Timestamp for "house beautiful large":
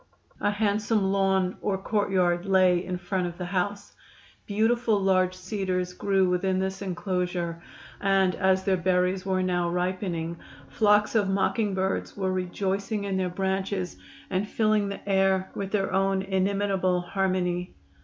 3.45-5.35